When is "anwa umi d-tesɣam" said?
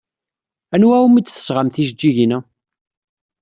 0.73-1.69